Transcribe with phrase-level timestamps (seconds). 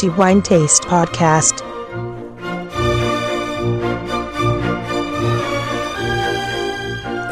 [0.00, 1.62] Crafty Wine Taste Podcast.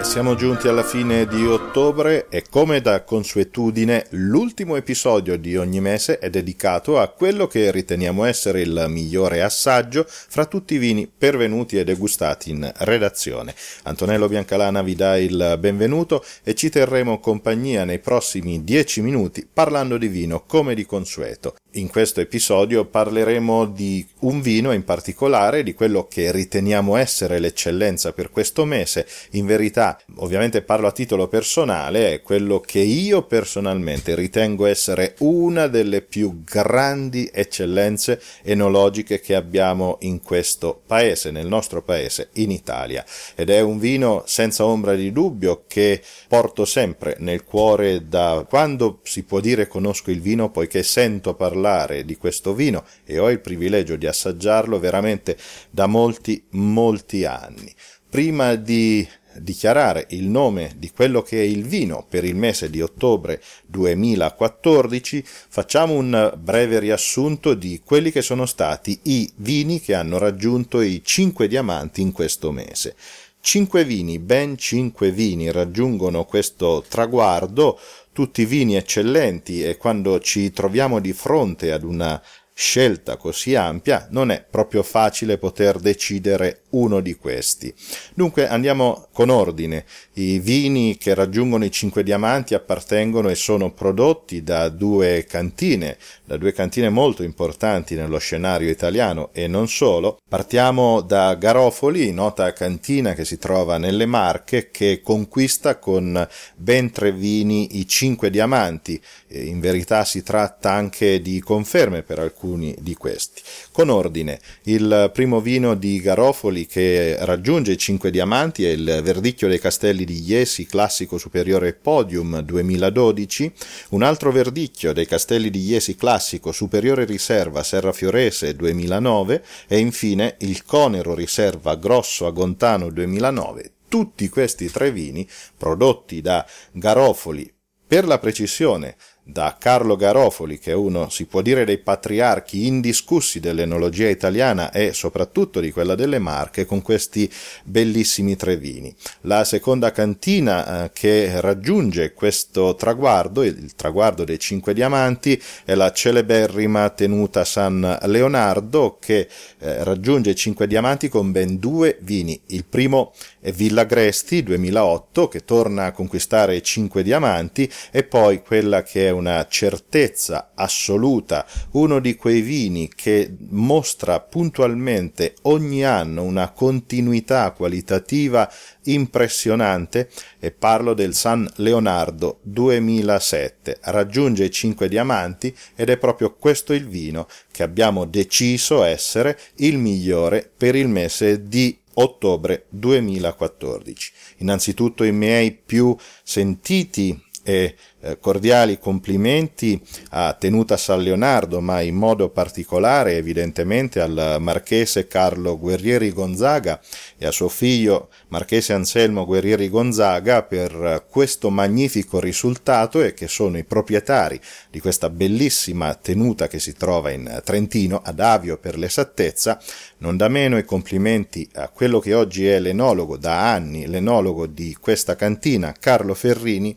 [0.02, 6.18] siamo giunti alla fine di ottobre e come da consuetudine l'ultimo episodio di ogni mese
[6.18, 11.78] è dedicato a quello che riteniamo essere il migliore assaggio fra tutti i vini pervenuti
[11.78, 13.54] e degustati in redazione.
[13.84, 19.98] Antonello Biancalana vi dà il benvenuto e ci terremo compagnia nei prossimi dieci minuti parlando
[19.98, 21.54] di vino come di consueto.
[21.78, 28.12] In questo episodio parleremo di un vino in particolare, di quello che riteniamo essere l'eccellenza
[28.12, 29.06] per questo mese.
[29.32, 35.68] In verità, ovviamente parlo a titolo personale, è quello che io personalmente ritengo essere una
[35.68, 43.04] delle più grandi eccellenze enologiche che abbiamo in questo paese, nel nostro paese, in Italia.
[43.36, 48.98] Ed è un vino senza ombra di dubbio che porto sempre nel cuore da quando
[49.04, 53.30] si può dire conosco il vino, poiché sento parlare parlare di questo vino e ho
[53.30, 55.36] il privilegio di assaggiarlo veramente
[55.70, 57.72] da molti, molti anni.
[58.08, 62.80] Prima di dichiarare il nome di quello che è il vino per il mese di
[62.80, 70.16] ottobre 2014, facciamo un breve riassunto di quelli che sono stati i vini che hanno
[70.16, 72.96] raggiunto i 5 diamanti in questo mese.
[73.40, 77.78] Cinque vini, ben cinque vini raggiungono questo traguardo,
[78.18, 82.20] tutti vini eccellenti e quando ci troviamo di fronte ad una
[82.52, 87.72] scelta così ampia non è proprio facile poter decidere uno di questi.
[88.14, 89.84] Dunque andiamo con ordine.
[90.14, 96.36] I vini che raggiungono i cinque diamanti appartengono e sono prodotti da due cantine, da
[96.36, 100.18] due cantine molto importanti nello scenario italiano e non solo.
[100.28, 107.12] Partiamo da Garofoli, nota cantina che si trova nelle Marche che conquista con ben tre
[107.12, 109.00] vini i cinque diamanti.
[109.28, 113.42] In verità si tratta anche di conferme per alcuni di questi.
[113.72, 119.00] Con ordine, il primo vino di Garofoli Napoli che raggiunge i 5 diamanti è il
[119.02, 123.52] Verdicchio dei Castelli di Iesi Classico Superiore Podium 2012,
[123.90, 130.36] un altro Verdicchio dei Castelli di Iesi Classico Superiore Riserva Serra Fiorese 2009 e infine
[130.40, 133.72] il Conero Riserva Grosso Agontano 2009.
[133.88, 137.50] Tutti questi tre vini, prodotti da Garofoli.
[137.86, 138.96] Per la precisione
[139.30, 144.94] da Carlo Garofoli, che è uno, si può dire, dei patriarchi indiscussi dell'enologia italiana e
[144.94, 147.30] soprattutto di quella delle Marche, con questi
[147.62, 148.94] bellissimi tre vini.
[149.22, 155.92] La seconda cantina eh, che raggiunge questo traguardo, il traguardo dei cinque diamanti, è la
[155.92, 159.28] celeberrima tenuta San Leonardo, che
[159.58, 162.40] eh, raggiunge i cinque diamanti con ben due vini.
[162.46, 168.40] Il primo è Villa Gresti 2008, che torna a conquistare i cinque diamanti, e poi
[168.42, 176.22] quella che è una certezza assoluta, uno di quei vini che mostra puntualmente ogni anno
[176.22, 178.50] una continuità qualitativa
[178.84, 180.08] impressionante
[180.38, 183.78] e parlo del San Leonardo 2007.
[183.82, 189.78] Raggiunge i 5 diamanti ed è proprio questo il vino che abbiamo deciso essere il
[189.78, 194.12] migliore per il mese di ottobre 2014.
[194.38, 201.94] Innanzitutto i miei più sentiti e eh, cordiali complimenti a Tenuta San Leonardo, ma in
[201.94, 206.78] modo particolare evidentemente al marchese Carlo Guerrieri Gonzaga
[207.16, 213.56] e a suo figlio marchese Anselmo Guerrieri Gonzaga per questo magnifico risultato e che sono
[213.56, 214.38] i proprietari
[214.70, 219.58] di questa bellissima tenuta che si trova in Trentino, ad Avio per l'esattezza,
[219.98, 224.76] non da meno i complimenti a quello che oggi è l'enologo da anni, l'enologo di
[224.78, 226.76] questa cantina, Carlo Ferrini,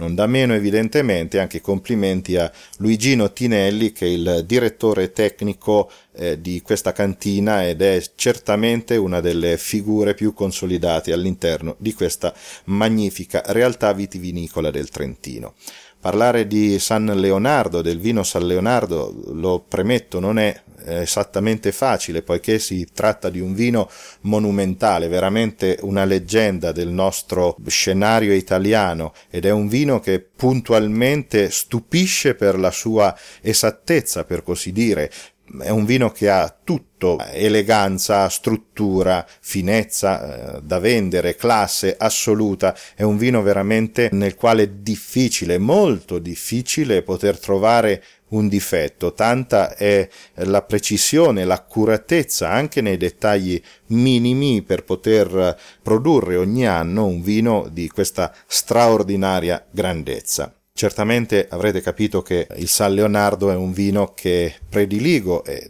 [0.00, 6.40] non da meno evidentemente anche complimenti a Luigino Tinelli che è il direttore tecnico eh,
[6.40, 12.34] di questa cantina ed è certamente una delle figure più consolidate all'interno di questa
[12.64, 15.54] magnifica realtà vitivinicola del Trentino.
[16.00, 22.58] Parlare di San Leonardo, del vino San Leonardo, lo premetto, non è esattamente facile poiché
[22.58, 23.88] si tratta di un vino
[24.22, 32.34] monumentale, veramente una leggenda del nostro scenario italiano ed è un vino che puntualmente stupisce
[32.34, 35.10] per la sua esattezza, per così dire,
[35.58, 43.02] è un vino che ha tutto, eleganza, struttura, finezza eh, da vendere, classe assoluta, è
[43.02, 50.08] un vino veramente nel quale è difficile, molto difficile poter trovare un difetto, tanta è
[50.34, 57.88] la precisione, l'accuratezza anche nei dettagli minimi per poter produrre ogni anno un vino di
[57.88, 60.54] questa straordinaria grandezza.
[60.80, 65.68] Certamente avrete capito che il San Leonardo è un vino che prediligo e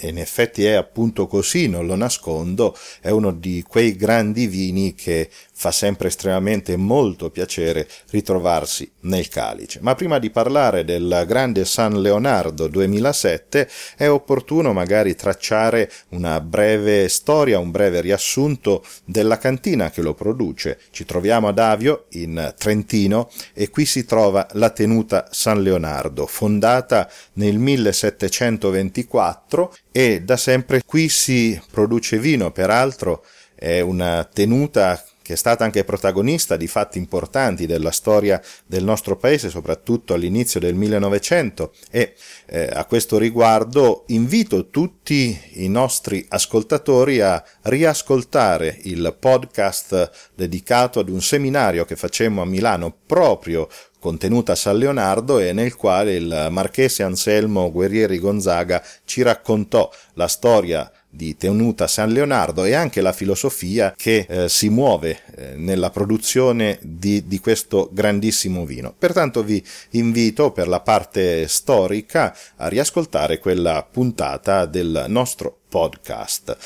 [0.00, 5.30] in effetti è appunto così, non lo nascondo, è uno di quei grandi vini che
[5.64, 9.78] fa sempre estremamente molto piacere ritrovarsi nel calice.
[9.80, 17.08] Ma prima di parlare del grande San Leonardo 2007 è opportuno magari tracciare una breve
[17.08, 20.80] storia, un breve riassunto della cantina che lo produce.
[20.90, 27.10] Ci troviamo ad Avio in Trentino e qui si trova la tenuta San Leonardo, fondata
[27.34, 33.24] nel 1724 e da sempre qui si produce vino, peraltro
[33.54, 39.16] è una tenuta che è stata anche protagonista di fatti importanti della storia del nostro
[39.16, 47.22] paese, soprattutto all'inizio del 1900 e eh, a questo riguardo invito tutti i nostri ascoltatori
[47.22, 53.66] a riascoltare il podcast dedicato ad un seminario che facemmo a Milano proprio
[53.98, 60.28] contenuta a San Leonardo e nel quale il marchese Anselmo Guerrieri Gonzaga ci raccontò la
[60.28, 65.90] storia di Tenuta San Leonardo e anche la filosofia che eh, si muove eh, nella
[65.90, 68.94] produzione di, di, questo grandissimo vino.
[68.96, 76.56] Pertanto vi invito per la parte storica a riascoltare quella puntata del nostro podcast.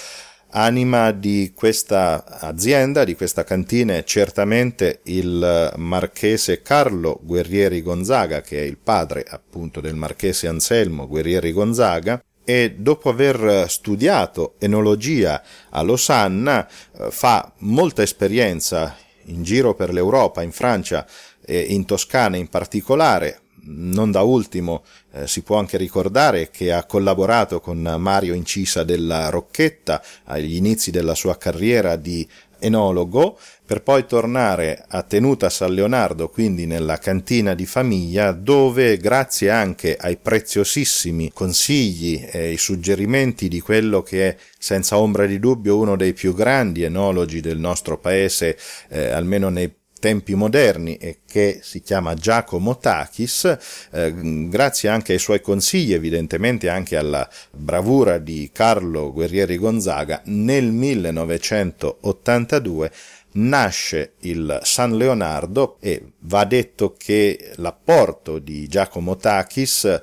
[0.50, 8.60] Anima di questa azienda, di questa cantina è certamente il marchese Carlo Guerrieri Gonzaga, che
[8.60, 15.82] è il padre appunto del marchese Anselmo Guerrieri Gonzaga, e dopo aver studiato enologia a
[15.82, 18.96] Losanna eh, fa molta esperienza
[19.26, 21.06] in giro per l'Europa, in Francia
[21.44, 23.40] e in Toscana in particolare.
[23.64, 29.28] Non da ultimo eh, si può anche ricordare che ha collaborato con Mario Incisa della
[29.28, 32.26] Rocchetta agli inizi della sua carriera di
[32.58, 39.50] enologo per poi tornare a Tenuta San Leonardo, quindi nella cantina di famiglia, dove grazie
[39.50, 45.96] anche ai preziosissimi consigli e suggerimenti di quello che è senza ombra di dubbio uno
[45.96, 48.56] dei più grandi enologi del nostro paese,
[48.88, 53.56] eh, almeno nei tempi moderni e che si chiama Giacomo Takis,
[53.92, 54.12] eh,
[54.48, 62.90] grazie anche ai suoi consigli, evidentemente anche alla bravura di Carlo Guerrieri Gonzaga, nel 1982
[63.30, 70.00] nasce il San Leonardo e va detto che l'apporto di Giacomo Takis eh,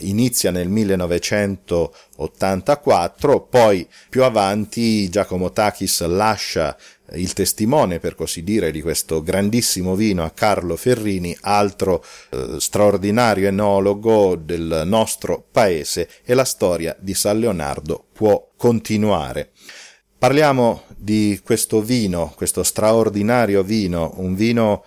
[0.00, 6.76] inizia nel 1984, poi più avanti Giacomo Takis lascia
[7.14, 13.48] il testimone, per così dire, di questo grandissimo vino a Carlo Ferrini, altro eh, straordinario
[13.48, 19.50] enologo del nostro paese e la storia di San Leonardo può continuare.
[20.18, 24.84] Parliamo di questo vino, questo straordinario vino, un vino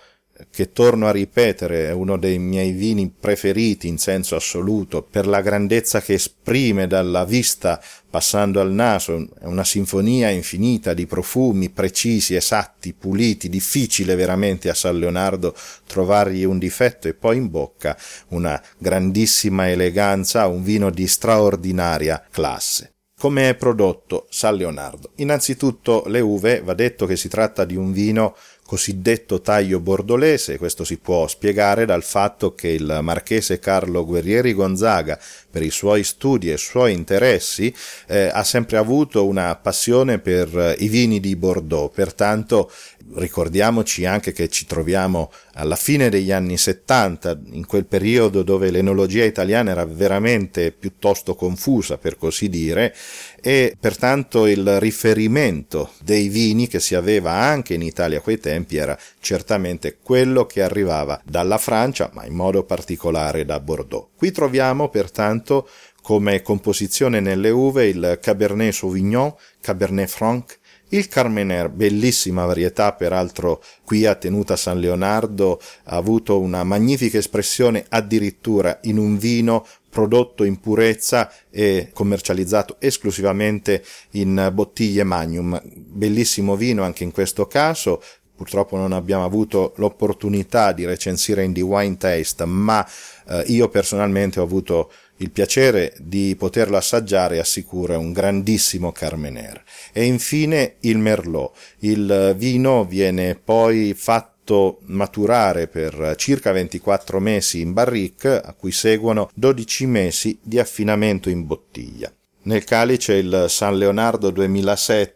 [0.50, 5.40] che torno a ripetere è uno dei miei vini preferiti in senso assoluto per la
[5.40, 12.34] grandezza che esprime dalla vista passando al naso, è una sinfonia infinita di profumi precisi,
[12.34, 15.54] esatti, puliti, difficile veramente a San Leonardo
[15.86, 17.96] trovargli un difetto e poi in bocca
[18.28, 22.95] una grandissima eleganza, un vino di straordinaria classe.
[23.18, 25.12] Come è prodotto San Leonardo?
[25.16, 28.36] Innanzitutto le uve, va detto che si tratta di un vino
[28.66, 35.18] cosiddetto taglio bordolese, questo si può spiegare dal fatto che il marchese Carlo Guerrieri Gonzaga,
[35.50, 37.74] per i suoi studi e i suoi interessi,
[38.06, 42.70] eh, ha sempre avuto una passione per eh, i vini di Bordeaux, pertanto
[43.14, 49.24] ricordiamoci anche che ci troviamo alla fine degli anni 70, in quel periodo dove l'enologia
[49.24, 52.94] italiana era veramente piuttosto confusa, per così dire,
[53.40, 58.76] e pertanto il riferimento dei vini che si aveva anche in Italia a quei tempi
[58.76, 64.08] era certamente quello che arrivava dalla Francia, ma in modo particolare da Bordeaux.
[64.16, 65.68] Qui troviamo pertanto
[66.02, 70.58] come composizione nelle uve il Cabernet Sauvignon, Cabernet Franc,
[70.90, 77.84] il Carmener, bellissima varietà, peraltro qui a tenuta San Leonardo, ha avuto una magnifica espressione
[77.88, 85.60] addirittura in un vino prodotto in purezza e commercializzato esclusivamente in bottiglie Magnum.
[85.64, 88.02] Bellissimo vino anche in questo caso,
[88.36, 92.86] purtroppo non abbiamo avuto l'opportunità di recensire in The Wine Taste, ma
[93.28, 99.62] eh, io personalmente ho avuto il piacere di poterlo assaggiare assicura un grandissimo Carmener.
[99.92, 101.56] E infine il Merlot.
[101.80, 109.30] Il vino viene poi fatto maturare per circa 24 mesi in barrique, a cui seguono
[109.34, 112.12] 12 mesi di affinamento in bottiglia.
[112.42, 115.15] Nel calice il San Leonardo 2007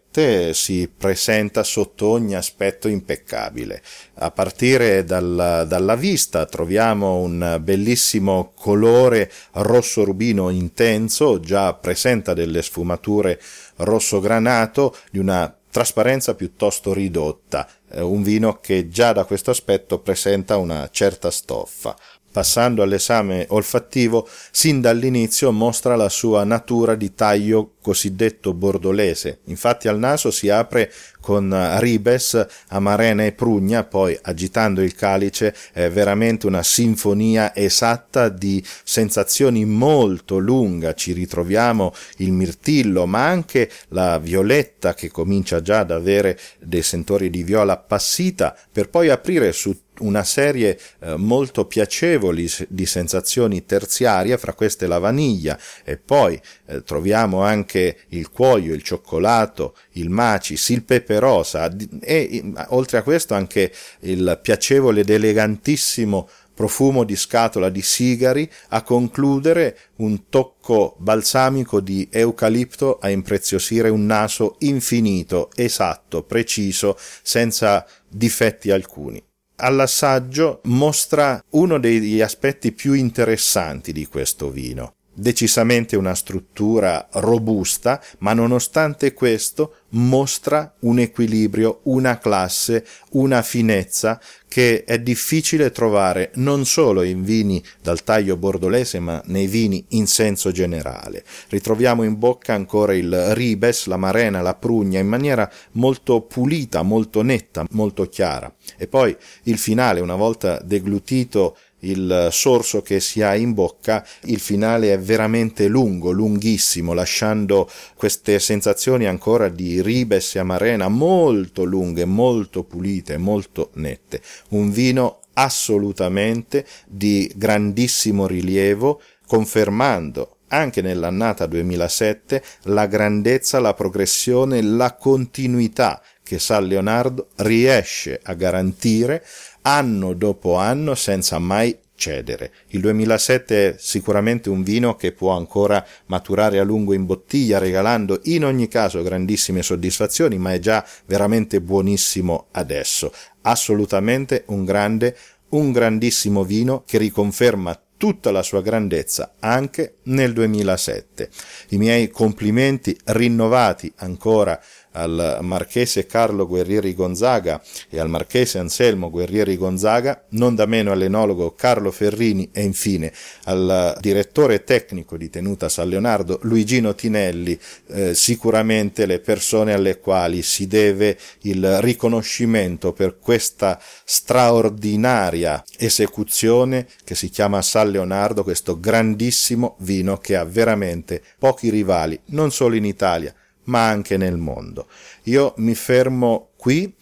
[0.53, 3.81] si presenta sotto ogni aspetto impeccabile.
[4.15, 12.61] A partire dal, dalla vista troviamo un bellissimo colore rosso rubino intenso, già presenta delle
[12.61, 13.39] sfumature
[13.77, 19.99] rosso granato di una trasparenza piuttosto ridotta, eh, un vino che già da questo aspetto
[19.99, 21.95] presenta una certa stoffa.
[22.31, 29.39] Passando all'esame olfattivo, sin dall'inizio mostra la sua natura di taglio cosiddetto bordolese.
[29.45, 35.89] Infatti al naso si apre con ribes, amarena e prugna, poi agitando il calice è
[35.89, 40.93] veramente una sinfonia esatta di sensazioni molto lunga.
[40.93, 47.29] Ci ritroviamo il mirtillo, ma anche la violetta che comincia già ad avere dei sentori
[47.29, 54.37] di viola appassita, per poi aprire su una serie eh, molto piacevoli di sensazioni terziarie,
[54.37, 60.69] fra queste la vaniglia e poi eh, troviamo anche il cuoio, il cioccolato, il macis,
[60.69, 67.69] il pepe rosa e oltre a questo anche il piacevole ed elegantissimo profumo di scatola
[67.69, 76.23] di sigari a concludere un tocco balsamico di eucalipto a impreziosire un naso infinito, esatto,
[76.23, 79.23] preciso, senza difetti alcuni
[79.61, 84.93] all'assaggio mostra uno degli aspetti più interessanti di questo vino.
[85.13, 94.83] Decisamente una struttura robusta, ma nonostante questo mostra un equilibrio, una classe, una finezza che
[94.83, 100.51] è difficile trovare non solo in vini dal taglio bordolese, ma nei vini in senso
[100.51, 101.23] generale.
[101.49, 107.21] Ritroviamo in bocca ancora il ribes, la marena, la prugna in maniera molto pulita, molto
[107.21, 108.53] netta, molto chiara.
[108.77, 114.39] E poi il finale, una volta deglutito il sorso che si ha in bocca, il
[114.39, 122.05] finale è veramente lungo, lunghissimo, lasciando queste sensazioni ancora di ribes e amarena molto lunghe,
[122.05, 124.21] molto pulite, molto nette.
[124.49, 134.95] Un vino assolutamente di grandissimo rilievo, confermando anche nell'annata 2007 la grandezza, la progressione, la
[134.95, 139.25] continuità che San Leonardo riesce a garantire
[139.61, 142.51] anno dopo anno senza mai cedere.
[142.69, 148.19] Il 2007 è sicuramente un vino che può ancora maturare a lungo in bottiglia, regalando
[148.23, 153.13] in ogni caso grandissime soddisfazioni, ma è già veramente buonissimo adesso.
[153.43, 155.15] Assolutamente un grande,
[155.49, 161.29] un grandissimo vino che riconferma tutta la sua grandezza anche nel 2007.
[161.69, 164.59] I miei complimenti rinnovati ancora
[164.93, 171.53] al marchese Carlo Guerrieri Gonzaga e al marchese Anselmo Guerrieri Gonzaga, non da meno all'enologo
[171.55, 173.11] Carlo Ferrini e infine
[173.45, 177.57] al direttore tecnico di Tenuta San Leonardo Luigino Tinelli,
[177.87, 187.15] eh, sicuramente le persone alle quali si deve il riconoscimento per questa straordinaria esecuzione che
[187.15, 192.85] si chiama San Leonardo, questo grandissimo vino che ha veramente pochi rivali, non solo in
[192.85, 193.33] Italia,
[193.65, 194.87] ma anche nel mondo.
[195.23, 196.93] Io mi fermo qui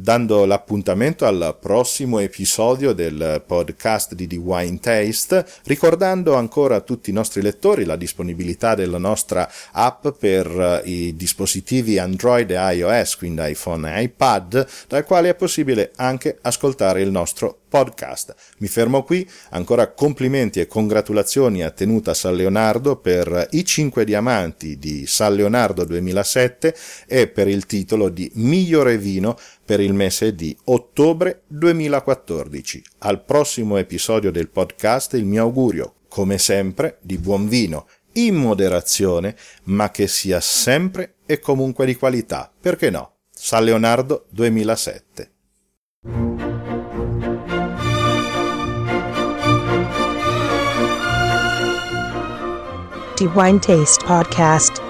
[0.00, 7.10] dando l'appuntamento al prossimo episodio del podcast di The Wine Taste, ricordando ancora a tutti
[7.10, 10.46] i nostri lettori la disponibilità della nostra app per
[10.84, 16.38] eh, i dispositivi Android e iOS, quindi iPhone e iPad, dal quale è possibile anche
[16.42, 18.34] ascoltare il nostro podcast.
[18.58, 24.78] Mi fermo qui, ancora complimenti e congratulazioni a Tenuta San Leonardo per i 5 diamanti
[24.78, 26.74] di San Leonardo 2007
[27.06, 29.36] e per il titolo di migliore vino
[29.68, 32.82] per il mese di ottobre 2014.
[33.00, 39.36] Al prossimo episodio del podcast il mio augurio, come sempre, di buon vino, in moderazione,
[39.64, 42.50] ma che sia sempre e comunque di qualità.
[42.58, 43.16] Perché no?
[43.30, 45.32] San Leonardo 2007.
[53.16, 54.87] The Wine Taste Podcast.